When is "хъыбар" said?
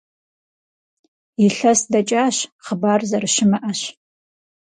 2.65-3.01